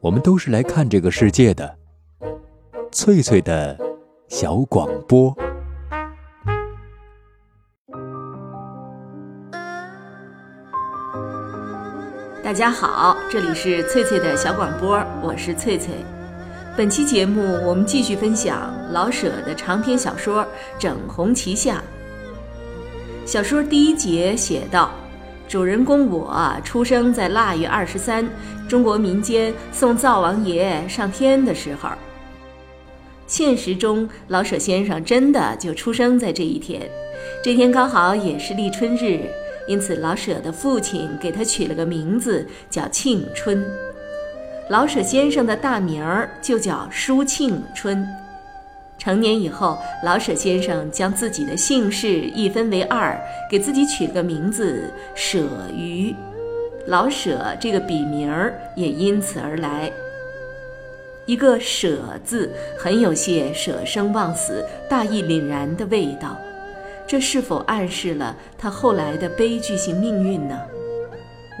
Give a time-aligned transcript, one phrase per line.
[0.00, 1.76] 我们都是来看这个世界的。
[2.92, 3.76] 翠翠的
[4.28, 5.36] 小广播。
[12.44, 15.92] 大家好，这里是翠翠的小广播，我是翠翠。
[16.76, 20.44] 本期节目我们继续分享老舍的长篇小说
[20.78, 21.82] 《整红旗下》。
[23.26, 24.92] 小说第一节写道：
[25.48, 28.28] 主人公我出生在腊月二十三，
[28.68, 31.88] 中国民间送灶王爷上天的时候。
[33.26, 36.82] 现实中，老舍先生真的就出生在这一天，
[37.42, 39.22] 这天刚好也是立春日，
[39.66, 43.64] 因此老舍的父亲给他取了个名字叫庆春。
[44.68, 48.06] 老舍先生的大名儿就叫舒庆春。
[48.98, 53.16] 成年以后，老舍先生将自己的姓氏一分为二，
[53.48, 56.14] 给自己取了个名字舍鱼，
[56.86, 59.90] 老舍这个笔名儿也因此而来。
[61.26, 66.36] 一个“舍”字，很有些舍生忘死、大义凛然的味道。
[67.06, 70.58] 这是否暗示了他后来的悲剧性命运呢？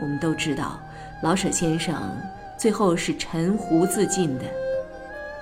[0.00, 0.80] 我们都知道，
[1.22, 1.94] 老舍先生
[2.56, 4.44] 最后是沉湖自尽的。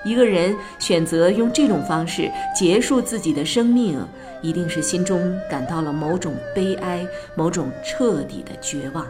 [0.03, 3.99] 一个人选择用这种方式结束自己的生命，
[4.41, 9.05] 一定是心中感到了某种悲哀、某种彻底的绝望。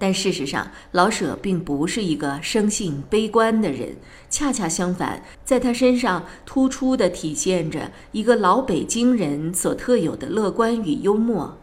[0.00, 3.96] 但事实上，老舍并不是一个生性悲观的人，
[4.30, 11.58] 恰恰相反，在他身上突出的体现着一个老北京人所特有的乐观与幽默。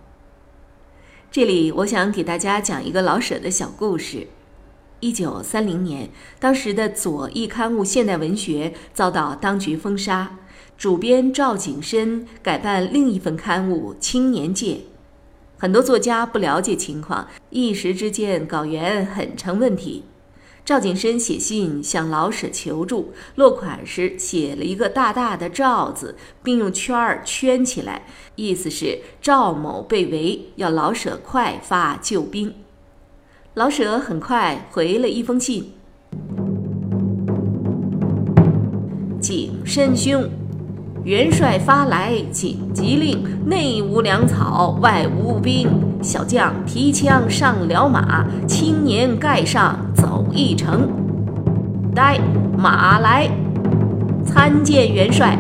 [1.32, 4.28] 这里，我想给大家讲一个老舍的小故事。
[5.06, 10.40] 一九三零年，当时的左翼刊物《现代文学》遭到当局封杀，
[10.80, 14.74] 主编赵景深改办另一份刊物《青年界》。
[15.60, 20.06] 很多作家不了解情况，一时之间稿源很成问题。
[20.66, 32.56] 赵景深写信向老舍求助，落款时写了一个大大的“赵”字，并用圈儿圈起来，意思是赵某被围，要老舍快发救兵。
[33.56, 35.72] 老舍很快回了一封信
[39.22, 40.26] ：“景深兄。”
[41.06, 45.70] 元帅发来紧急令，内无粮草，外无兵，
[46.02, 50.90] 小将提枪上了马，青年盖上走一程。
[51.96, 52.20] 待
[52.58, 53.30] 马来，
[54.26, 55.40] 参见元帅。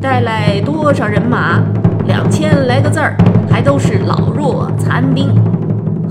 [0.00, 1.62] 带来多少人马？
[2.08, 3.16] 两千来个字儿，
[3.48, 5.32] 还都是老弱残兵。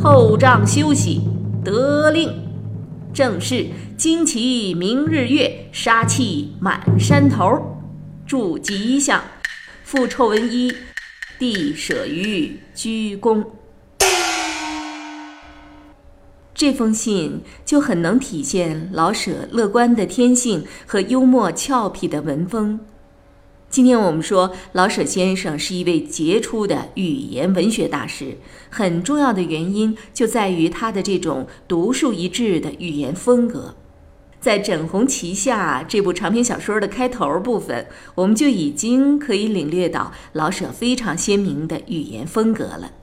[0.06, 1.20] 后帐休息，
[1.64, 2.32] 得令。
[3.12, 3.66] 正是
[3.98, 7.60] 旌旗明日月，杀气满山头。
[8.24, 9.20] 祝吉祥，
[9.84, 10.72] 复臭文一，
[11.40, 13.44] 帝舍于鞠躬。
[16.54, 22.80] 这封信就很能体现老舍乐观的天性和幽默俏皮的文风。
[23.76, 28.38] 今天我们说老舍先生是一位杰出的语言文学大师，
[28.70, 33.76] 很重要的原因就在于他的这种独树一帜的语言风格。
[34.40, 42.94] 在《整红旗下》这部长篇小说的开头部分，我们就已经可以领略到老舍非常鲜明的语言风格了。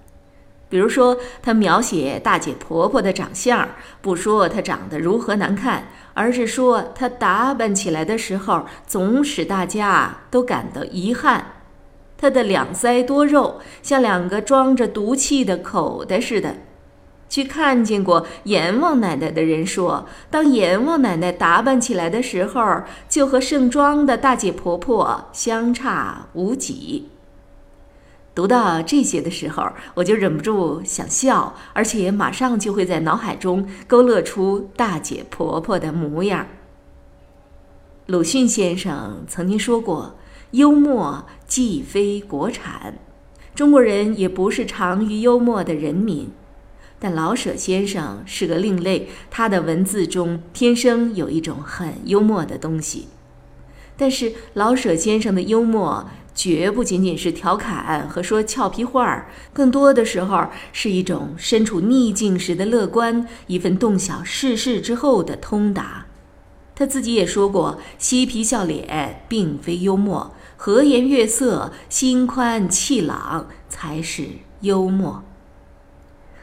[0.72, 3.68] 比如说，他描写大姐婆婆的长相，
[4.00, 11.56] 不说她长得如何难看，而是说她打扮起来的时候，总使大家都感到遗憾。
[12.16, 16.54] 她的两腮多肉，像两个装着毒气的口袋似的。
[17.28, 27.10] 去看见过阎王奶奶的人说，当阎王奶奶打扮起来的时候，就和盛装的大姐婆婆相差无几。
[28.34, 36.46] 读到这些的时候，我就忍不住想笑，而且马上就会在脑海中勾勒出大姐婆婆的模样。
[38.06, 40.16] 鲁迅先生曾经说过
[40.52, 42.98] ：“幽默既非国产，
[43.54, 46.30] 中国人也不是长于幽默的人民。”
[46.98, 53.08] 但老舍先生是个另类，他的文字中天生有一种很幽默的东西。
[53.96, 66.06] 但是老舍先生的幽默绝不仅仅是调侃和说俏皮话儿，更多的时候是一种身处逆境时的乐观，一份洞晓世事之后的通达。
[66.74, 74.28] 他自己也说过：“嬉皮笑脸并非幽默，和颜悦色、心宽气朗才是
[74.62, 75.22] 幽默。”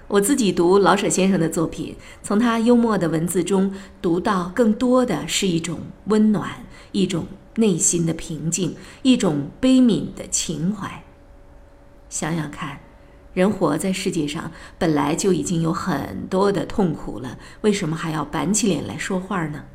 [0.08, 7.26] 我自己读老舍先生的作品，从他幽默的文字中读到更多的是一种温暖，一种
[7.60, 11.04] 内心的平静，一种悲悯的情怀。
[12.10, 12.80] 想想看，
[13.34, 19.66] 人活在世界上本来就已经有很多的痛苦了，为什么还要板起脸来说话呢？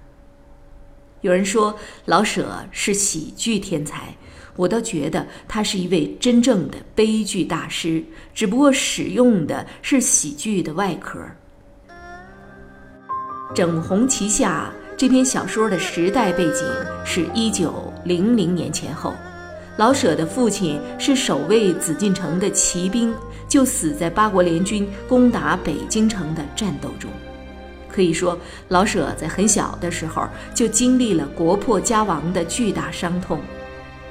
[1.21, 4.17] 有人说老舍是喜剧天才，
[4.57, 8.05] 我倒觉得他是一位真正的悲剧大师，
[8.35, 11.21] 只不过使用的是喜剧的外壳。
[13.55, 14.73] 《整红旗下》
[15.05, 16.67] 这篇小说的时代背景
[17.05, 19.13] 是一九零零年前后，
[19.77, 23.15] 老舍的父亲是守卫紫禁城的骑兵。
[23.47, 27.11] 就死在八国联军攻打北京城的战斗中。
[27.87, 33.39] 可以说，老舍在很小的时候就经历了国破家亡的巨大伤痛。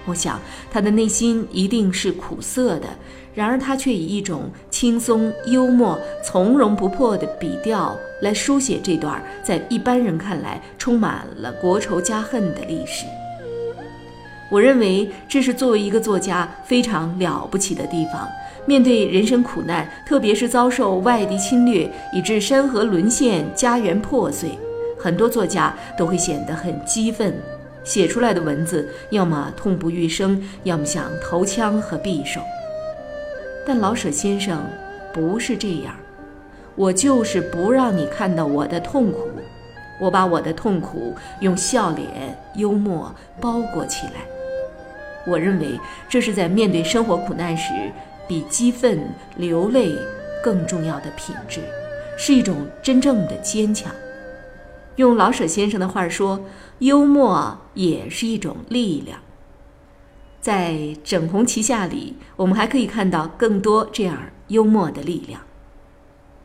[0.06, 0.40] 我想，
[0.70, 2.88] 他的内心一定是苦涩的。
[3.34, 13.06] 然而，他却以一种轻松、幽默、从容不迫的笔调来书写这段在一般人看来充满了国仇家恨的历史。
[14.52, 18.30] 我认为，这是作为一个作家非常了不起的地方。
[18.68, 24.52] 面对人生苦难，特别是遭受外敌侵略，以致山河沦陷、家园破碎，
[25.00, 27.34] 很多作家都会显得很激愤，
[27.84, 32.40] 写出来的文字要么痛不欲生，要么想投枪和匕首。
[33.66, 34.64] 但老舍先生
[35.14, 35.96] 不是这样，
[36.76, 39.30] 我就是不让你看到我的痛苦，
[40.00, 44.22] 我把我的痛苦用笑脸、幽默包裹起来。
[45.26, 45.80] 我认为
[46.10, 47.72] 这是在面对生活苦难时。
[48.26, 49.06] 比激愤、
[49.36, 49.94] 流泪
[50.42, 51.60] 更重要的品质，
[52.18, 53.94] 是一种真正的坚强。
[54.96, 56.40] 用老舍先生的话说，
[56.80, 59.20] 幽默也是一种力量。
[60.44, 60.72] 在
[61.06, 64.18] 《整红旗下》里，我们还可以看到更多这样
[64.50, 65.40] 幽默的力量。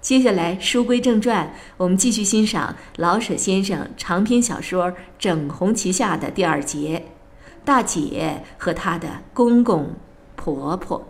[0.01, 7.07] 接下来，书归正传，我们继续欣赏老舍先生长篇小说《整红旗下》的第二节：
[7.65, 9.97] 大姐和她的公公
[10.37, 11.05] 婆婆。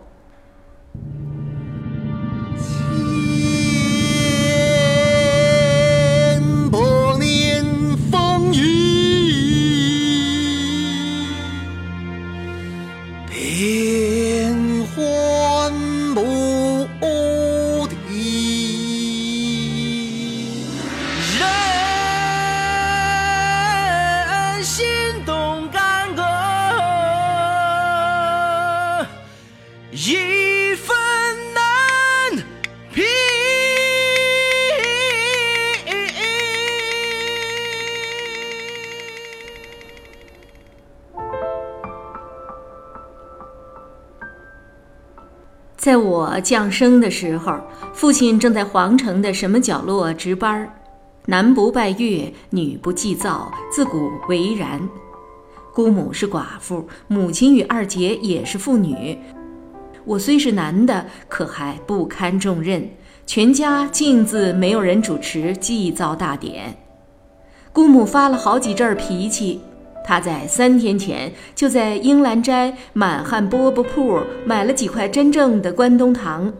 [45.79, 47.57] 在我降生的时候，
[47.93, 50.69] 父亲正在皇城的什么角落值班儿
[51.25, 54.77] 男不拜月，女不祭灶，自古为然。
[55.73, 59.17] 姑母是寡妇，母亲与二姐也是妇女。
[60.03, 62.85] 我虽是男的，可还不堪重任，
[63.25, 66.75] 全家竟自没有人主持祭灶大典。
[67.71, 69.61] 姑母发了好几阵脾气。
[70.05, 76.51] 他在三天前就在英兰斋满汉饽饽铺买了几块真正的关东糖。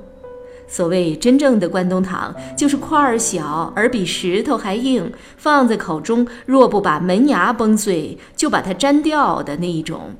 [0.67, 10.13] 所谓真正的关东糖，就是块儿小而比石头还硬，放在口中若不把门牙崩碎，就把它粘掉的那一种，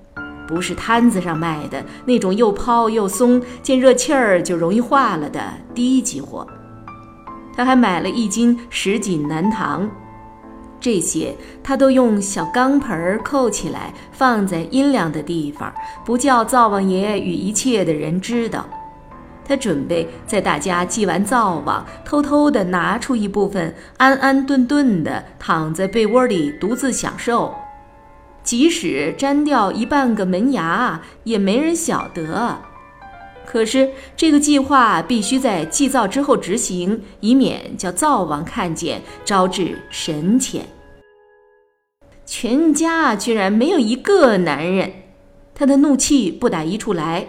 [0.48, 5.40] 不是摊子上卖的那种又抛又松，见热气儿就容易化了的
[5.76, 6.48] 低级货。
[7.56, 9.88] 他还买了一斤什锦南糖。
[10.80, 15.74] 这些他都用小钢盆儿扣起来，放在阴凉的地方，
[16.06, 18.66] 不叫灶王爷与一切的人知道。
[19.46, 27.56] 他准备在大家祭完灶王，偷偷地拿出一部分，安安顿顿地躺在被窝里独自享受，
[28.44, 32.60] 即使粘掉一半个门牙，也没人晓得。
[33.52, 40.60] 可是这个计划必须在祭灶之后执行，以免叫灶王看见，招致神谴。
[42.28, 44.92] 全家居然没有一个男人，
[45.56, 47.26] 他的怒气不打一处来。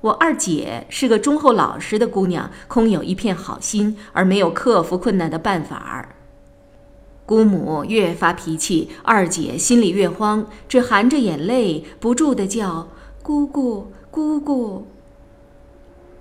[0.00, 6.16] 我二姐是个忠厚老实的姑娘，空有一片好心，而没有克服困难的办法儿。
[7.26, 12.88] 姑母越发脾气，二姐心里越慌，只含着眼泪，不住地叫
[13.22, 14.86] 姑姑姑姑。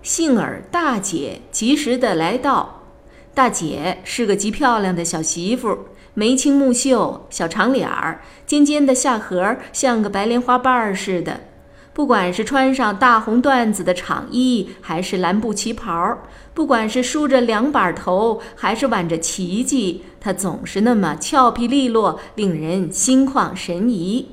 [0.03, 2.83] 幸而大姐及时的来到，
[3.33, 11.39] 大姐是个极漂亮的小媳妇，眉清目秀，小长脸儿，尖尖的下颌像个白莲花瓣儿似的。
[11.93, 16.17] 不管是穿上大红缎子的长衣，还是蓝布旗袍，
[16.53, 24.27] 不管是梳着两把头，还是挽着旗髻，她总是那么俏皮利落，令人心旷神怡。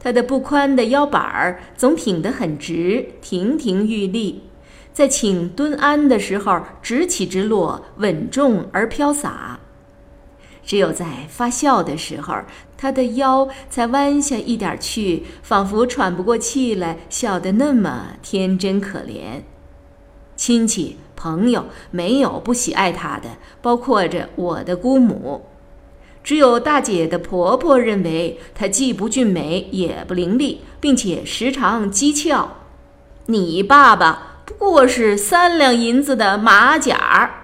[0.00, 4.44] 她的不宽的腰板儿总挺得很直，亭亭玉立。
[4.96, 9.58] 在请蹲安的时候直起直落，稳重而飘洒；
[10.64, 12.34] 只有在发笑的时候，
[12.78, 19.42] 他的腰才弯下一点去，仿佛喘不过气来，笑得那么天真可怜。
[20.34, 25.44] 亲戚朋友没有不喜爱他的，包括着我的姑母。
[26.24, 32.46] 只有大姐的婆婆认为她既不俊美，也不伶俐，并且时常讥诮。
[33.26, 34.35] 你爸爸。
[34.46, 37.42] 不过是三两银子的马甲。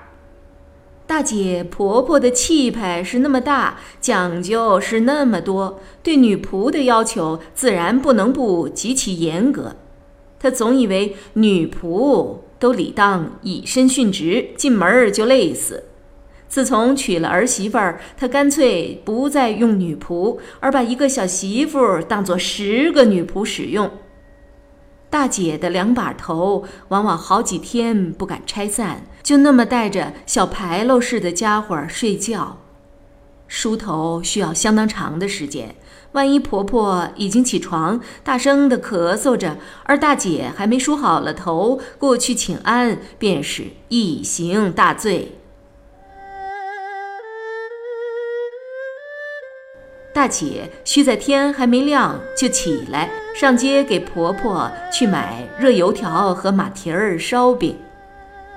[1.04, 9.76] 大姐婆婆的气派是那么大，讲究是那么多，对女仆的要求自然不能不极其严格。
[10.38, 15.84] 她总以为女仆都理当以身殉职，进门就累死。
[16.48, 23.90] 自从娶了儿媳妇儿，她干脆不再用女仆，而把一个小媳妇当做十个女仆使用。
[25.12, 32.56] 大姐的两把头往往好几天不敢拆散，就那么带着小牌楼似的家伙睡觉。
[33.46, 35.74] 梳头需要相当长的时间，
[36.12, 45.41] 万一婆婆已经起床，大声地咳嗽着，而大姐还没梳好了头过去请安，便是一行大罪。
[50.12, 57.76] 大姐需在天还没亮就起来上街给婆婆去买热油条和马蹄儿烧饼。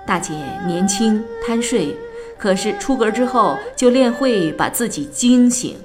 [0.05, 0.33] 大姐
[0.67, 1.95] 年轻贪睡，
[2.38, 5.77] 可是出阁之后就练会把自己惊醒。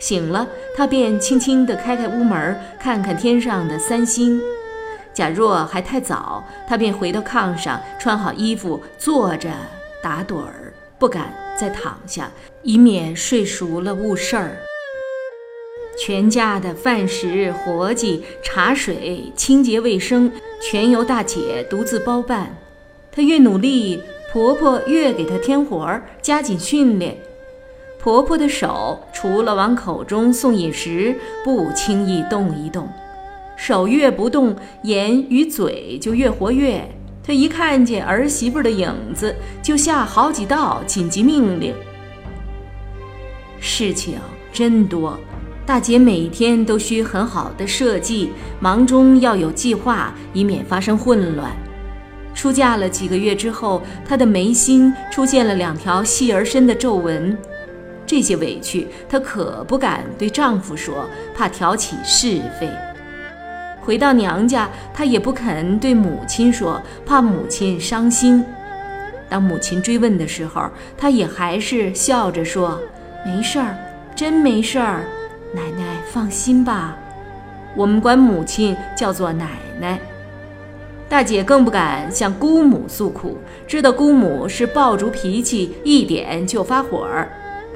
[0.00, 4.42] 醒了，她便轻轻地开开屋门，看看天上的三星。
[5.14, 9.48] 假若还太早，她便回到炕上穿好衣服坐着
[10.02, 12.28] 打盹儿，不敢再躺下，
[12.64, 14.56] 以免睡熟了误事儿。
[15.98, 22.56] 全家的饭食、活计、茶水、清洁卫生，全由大姐独自包办。
[23.12, 24.00] 她越努力，
[24.32, 27.16] 婆婆越给她添活儿，加紧训练。
[27.98, 32.88] 婆婆的手除了往口中送饮食，不轻易动一动。
[33.56, 36.84] 手越不动，眼与嘴就越活跃。
[37.22, 41.72] 她一看见儿媳妇的影子，就下好几道紧急命令。
[43.60, 44.18] 事情
[44.52, 45.18] 真多。
[45.66, 48.30] 大姐每天都需很好的设计，
[48.60, 51.50] 忙中要有计划，以免发生混乱。
[52.34, 57.34] 出嫁了几个月之后，她的眉心出现了两条细而深的皱纹，
[58.04, 62.68] 这些委屈她可不敢对丈夫说，怕挑起是非。
[63.80, 68.44] 回到娘家，她也不肯对母亲说，怕母亲伤心。
[69.30, 70.68] 当母亲追问的时候，
[70.98, 72.78] 她也还是笑着说
[73.24, 73.74] ：“没事儿，
[74.14, 75.04] 真没事儿。”
[75.54, 76.96] 奶奶放心吧，
[77.76, 80.00] 我们管母亲叫做奶奶。
[81.08, 87.30] 大姐更不敢向姑母诉苦，知道姑母是爆竹脾气，一点就发火儿。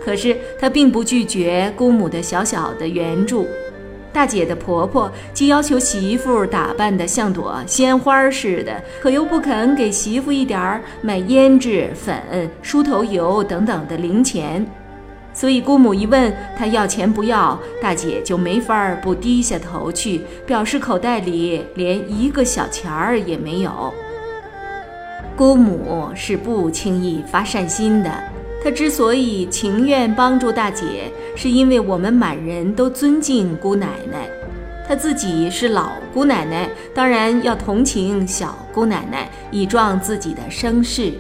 [0.05, 3.47] 可是她并不拒绝姑母的小小的援助。
[4.13, 14.67] 大姐的婆婆既要求媳妇打扮得像朵鲜花似的，可又不肯给媳妇一点儿买胭脂粉、梳头油等等的零钱。
[15.39, 23.95] 所以姑母一问她要钱不要，大姐就没法儿不低下头去，表示口袋里连一个小钱儿也没有。
[25.37, 28.11] 姑母是不轻易发善心的，
[28.65, 34.29] 她之所以情愿帮助大姐，是因为我们满人都尊敬姑奶奶，
[34.89, 41.13] 她自己是老姑奶奶，当然要同情小姑奶奶，以壮自己的声势。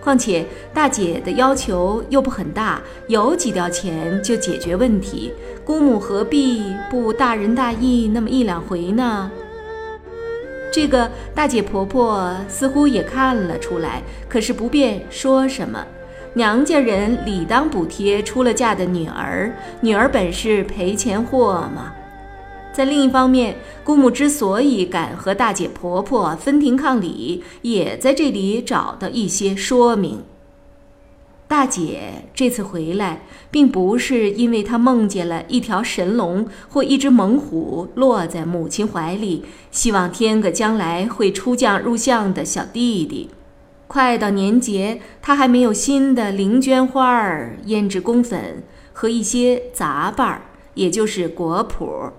[0.00, 5.32] 况且大姐的要求又不很大，有几吊钱就解决问题。
[5.64, 9.30] 姑母何必不大仁大义那么一两回呢？
[10.72, 15.84] 这个大姐婆婆似乎也看了出来，可是不便说什么。
[16.34, 21.92] 娘家人理当补贴出了嫁的女儿，女儿本是赔钱货嘛。
[22.78, 30.22] 在另一方面，姑母之所以敢和大姐婆婆分庭抗礼，也在这里找到一些说明。
[31.48, 39.42] 大姐这次回来，并不是因为她梦见了一条神龙或一只猛虎落在母亲怀里，
[39.72, 43.30] 希望添个将来会出将入相的小弟弟。
[43.88, 50.42] 快到年节，她还没有新的绫绢花儿、胭脂宫粉和一些杂瓣儿，
[50.74, 52.12] 也就是果脯。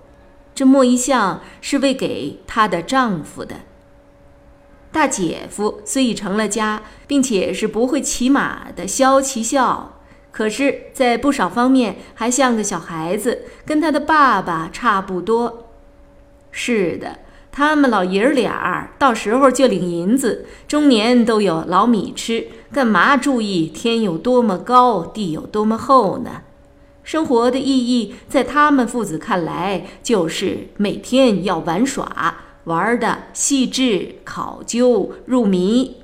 [0.60, 3.62] 这墨一像是为给她的丈夫的。
[4.92, 10.02] 大姐夫虽已成了家，并且是不会骑马的萧其孝，
[10.34, 15.70] 可是，在不少方面还像个小孩子，跟他的爸爸差不多。
[16.52, 17.20] 是的，
[17.54, 26.42] 他们老爷儿俩到时候就领银子，终年都有老米吃，干嘛注意天有多么高，地有多么厚呢？
[27.10, 35.96] 生活的意义，在他们父子看来，就是每天要玩耍，玩的细致、考究、入迷。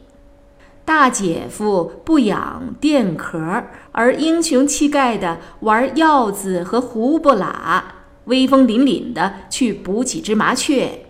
[0.83, 11.05] 大姐夫不养电壳，而英雄气概的玩鹞子和胡不拉，威风凛凛的去捕几只麻雀。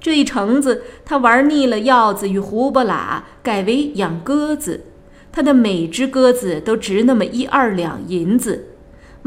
[0.00, 4.86] 这一程子，他玩腻了鹞子与胡不拉，改为养鸽子。
[5.30, 8.67] 他的每只鸽子都值那么一二两银子。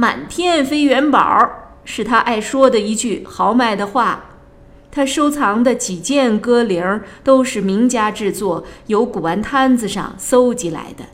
[0.01, 1.47] 满天飞元宝
[1.85, 4.31] 是他爱说的一句豪迈的话。
[4.89, 11.05] 他收藏的几件歌铃都是名家制作，由古玩摊子上搜集来的。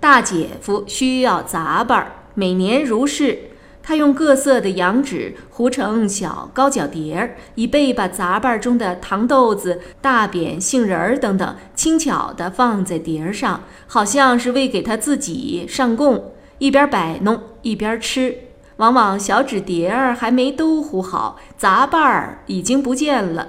[0.00, 3.38] 大姐夫需要杂板，每年如是。
[3.80, 16.32] 他用各色的羊脂糊成小高脚碟儿，以备把杂板中的糖豆子、大扁杏仁儿等等轻巧地放在碟儿上，好像是为给他自己上供。
[16.60, 18.36] 一边摆弄一边吃，
[18.76, 23.48] 往往小纸碟儿还没都糊好，杂瓣儿已经不见了。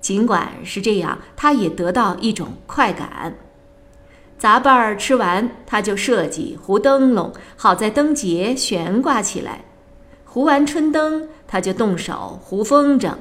[0.00, 3.34] 尽管是这样，他也得到一种快感。
[4.38, 9.64] 杂瓣儿吃完，他就设计糊灯笼，好在灯节悬挂起来。
[10.24, 13.14] 糊完春灯，他就动手糊风筝。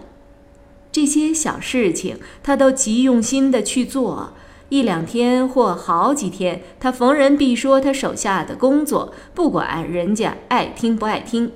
[0.91, 4.33] 这些小事情，他都极用心地去做。
[4.69, 11.51] 一两天或好几天，他逢人必说他手下的工作，不管人家爱听不爱听。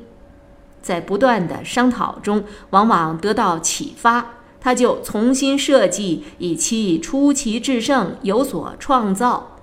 [0.81, 9.57] 在不断的商讨中，往往得到启发，他就重新设计，以期出奇制胜，有所创造。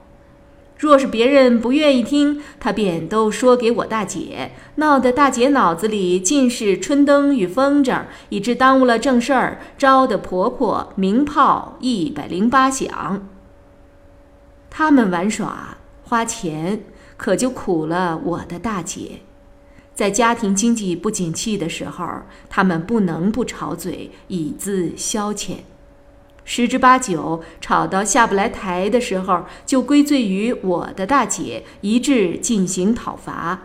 [0.76, 13.26] 若是别人不愿意听，他便都说给我大姐，闹得大姐脑子里尽是春灯与风筝，以致耽误了正事儿，招得婆婆鸣炮一百零八响。
[14.70, 16.82] 他们玩耍花钱，
[17.16, 19.20] 可就苦了我的大姐。
[19.94, 22.06] 在家庭经济不景气的时候，
[22.48, 25.56] 他们不能不吵嘴以资消遣。
[26.44, 33.60] 十之八九，吵到下不来台的时候，就归罪于我的大姐，一致进行讨伐。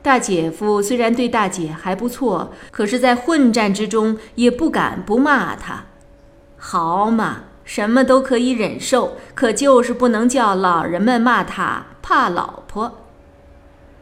[0.00, 5.84] 大姐夫虽然对大姐还不错，可是，在混战之中也不敢不骂她。
[6.56, 7.44] 好嘛！
[7.68, 13.00] 什么都可以忍受，可就是不能叫老人们骂他怕老婆。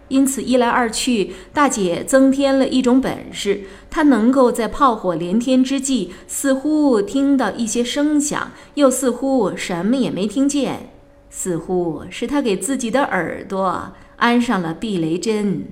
[0.07, 10.91] 因此一来二去，大姐增添了一种本事，她能够在炮火连天之际，似乎听到一些声响，又似乎什么也没听见，
[11.29, 15.65] 似乎是她给自己的耳朵安上了避雷针。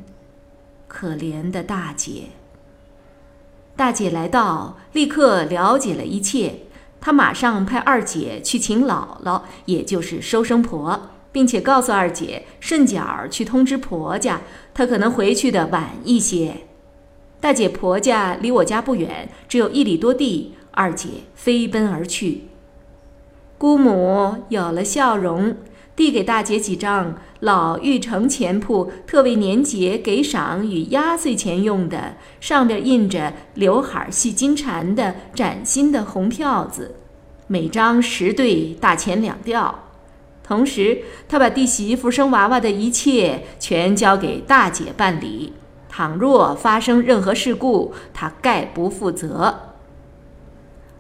[0.89, 2.31] 可怜的大姐！
[3.77, 6.63] 大姐来到，立刻了解了一切。
[7.05, 14.41] 他马上派二姐去请姥姥，也就是收生婆，并且告诉二姐顺脚去通知婆家，
[14.73, 16.63] 她可能回去的晚一些。
[17.43, 20.55] 大姐婆家离我家不远，只有一里多地。
[20.71, 22.45] 二姐飞奔而去。
[23.59, 25.55] 姑母有了笑容，
[25.97, 36.97] 递给大姐几张老玉成钱铺特为年节给赏与压岁钱用的，上边印着刘海戏金蝉的崭新的红票子。
[37.47, 39.91] 每张十对大钱两吊，
[40.43, 45.53] 同时他把弟媳妇生娃娃的一切全交给大姐办理。
[45.89, 49.74] 倘若发生任何事故，他概不负责。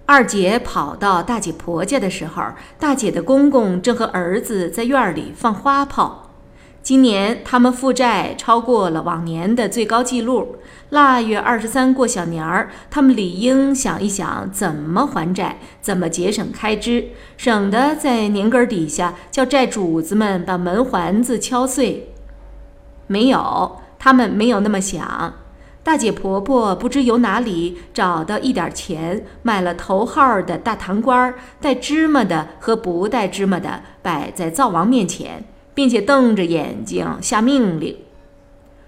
[0.06, 2.42] 二姐跑到大姐婆家的时候，
[2.78, 6.30] 大姐的公公正和儿子在院里放花炮。
[6.82, 10.56] 今年他们负债超过了往年的最高纪录。
[10.90, 17.06] 腊月二十三过小年儿，他们理应想一想怎么还债，怎么节省开支，
[17.38, 22.12] 省得在年根儿底下叫债主子们把门环子敲碎。
[23.06, 25.32] 没有，他们没有那么想。
[25.84, 35.44] 大姐婆婆不知由哪里找到一点钱，买了头号的大糖瓜，带芝麻的和不带芝麻的，摆在灶王面前。
[35.74, 37.96] 并且瞪着眼睛下命令：“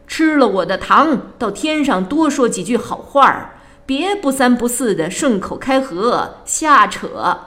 [0.06, 7.38] 吃了我的糖，到天上多说几句好话儿，别不三不四的顺口开河瞎扯。”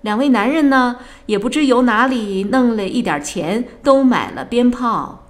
[0.00, 5.26] 两位男人呢，也不知由哪里弄了一点钱，都买了鞭炮。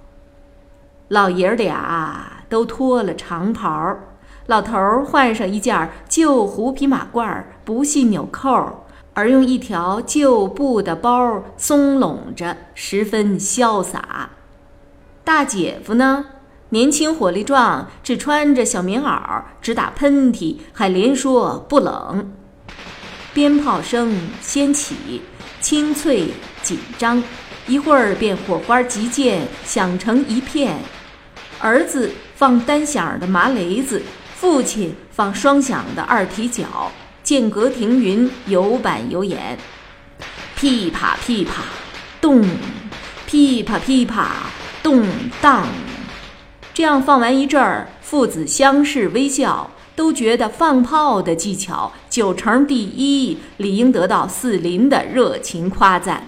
[1.09, 3.97] 老爷儿俩都脱了长袍，
[4.45, 8.85] 老头儿换上一件旧狐皮马褂，不系纽扣。
[9.15, 14.29] 而用一条旧布的包松拢着，十分潇洒。
[15.23, 16.25] 大姐夫呢，
[16.69, 22.31] 年轻火力壮，只穿着小棉袄，只打喷嚏，还连说不冷。
[23.33, 25.23] 鞭炮声先起，
[25.59, 26.27] 清脆
[26.61, 27.23] 紧张，
[27.65, 30.77] 一会儿便火花急溅，响成一片。
[31.63, 34.01] 儿子放单响的麻雷子，
[34.35, 36.91] 父亲放双响的二踢脚，
[37.23, 39.57] 间隔停匀，有板有眼。
[40.57, 41.63] 噼啪噼啪，
[42.19, 42.45] 咚！
[43.25, 44.31] 噼啪噼啪，
[44.83, 45.07] 咚
[45.41, 45.65] 当。
[46.73, 56.27] 这样放完一阵儿，父子相视微笑，都觉得放炮的技巧九成第一，理应得到四邻的热情夸赞。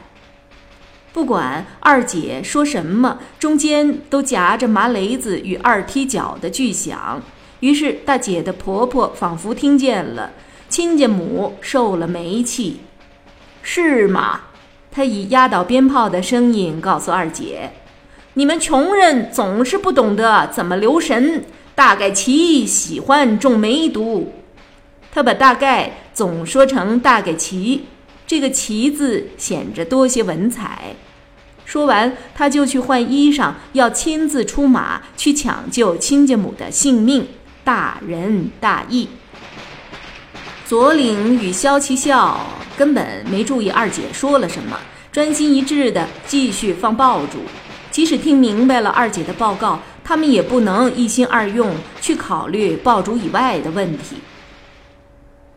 [1.16, 7.24] 不管二姐说什么，中间都夹着麻雷子与二踢脚的巨响。
[7.62, 10.34] 于是大姐的婆婆仿佛听见了，
[10.68, 12.82] 亲家母受了煤气，
[13.64, 14.42] 是吗？
[14.92, 17.72] 她以压倒鞭炮的声音告诉二姐。
[18.34, 21.46] 你们穷人总是不懂得怎么留神。
[21.76, 24.34] 大概其喜欢中梅毒，
[25.14, 27.86] 她把“大概”总说成“大概其”，
[28.28, 30.96] 这个“其”字显着多些文采。
[31.66, 37.28] 说完，他就去换衣裳，要亲自出马去抢救亲家母的性命，
[37.64, 39.10] 大仁大义。
[40.66, 42.40] 左领与萧其孝
[42.78, 44.78] 根本没注意二姐说了什么，
[45.12, 47.40] 专心一致的继续放爆竹。
[47.92, 54.18] 即使听明白了二姐的报告，他们也不能一心二用去考虑爆竹以外的问题。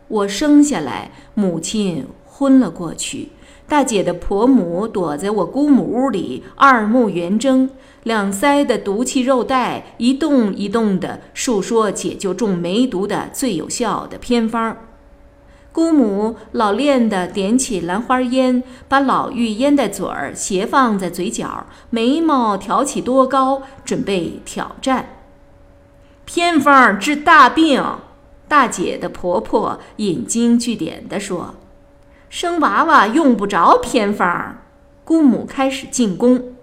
[0.07, 3.29] 我生下来，母亲昏了过去，
[3.69, 7.69] 大姐的婆母躲在我姑母屋里，二目圆睁，
[8.01, 14.75] 两腮的毒气肉带一动一动的述说解救中梅毒的最有效的偏方。
[15.71, 25.09] 姑母老练的点起兰花烟，把老妪烟袋嘴儿斜放在嘴角，眉毛挑起多高，准备挑战。
[26.25, 27.83] 偏方治大病，
[28.47, 31.53] 大姐的婆婆引经据典的说
[32.29, 34.61] ：“生娃娃用不着偏方。”
[35.03, 36.53] 姑母开始进攻，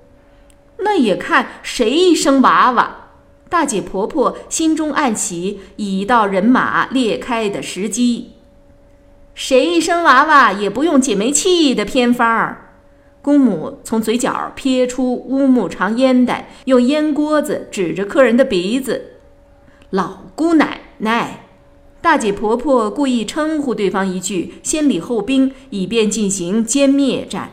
[0.78, 3.08] 那也看谁一生娃娃。
[3.48, 8.32] 大姐婆婆心中暗喜，已到人马裂开的时机。
[9.34, 12.70] 谁一生娃娃也不用解煤气的偏方儿。
[13.20, 19.16] 姑母从嘴角撇出乌木长烟袋，用烟锅子指着客人的鼻子。
[19.90, 21.45] 老姑奶奶，
[22.06, 27.50] 大姐婆婆故意称呼对方一句，先礼后兵，以便进行歼灭战。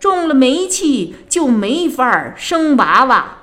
[0.00, 3.40] 中了煤气就没法生娃娃。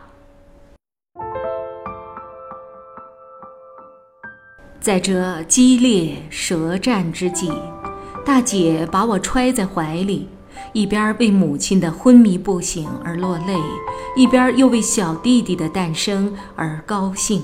[4.80, 7.52] 在这激烈舌战之际，
[8.26, 10.28] 大姐把我揣在怀里，
[10.74, 13.56] 一边为母亲的昏迷不醒而落泪，
[14.16, 17.44] 一边又为小弟弟的诞生而高兴。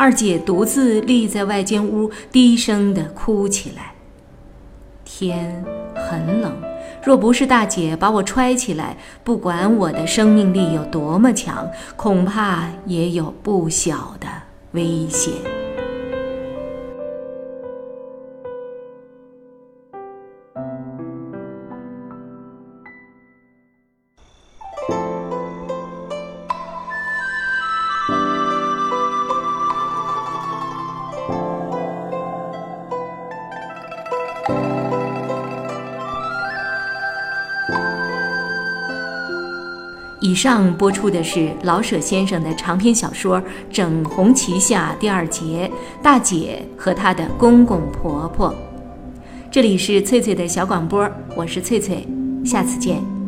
[0.00, 3.92] 二姐独自立在外间屋，低声的哭起来。
[5.04, 5.62] 天
[5.94, 6.56] 很冷，
[7.04, 14.26] 若不是大姐把我揣起来，不管我的生命力有多么强，恐怕也有不小的
[14.72, 15.34] 危险。
[40.30, 45.68] 以上播出的是老舍先生的长篇小说《整红旗下》第二节
[46.04, 48.48] 《大姐和她的公公婆婆》。
[49.50, 52.06] 这里是翠翠的小广播，我是翠翠，
[52.44, 53.19] 下次见。